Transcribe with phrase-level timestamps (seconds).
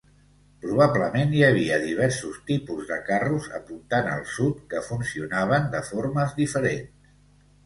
[0.61, 7.15] Probablement hi havia diversos tipus de carros apuntant al sud que funcionaven de formes diferents.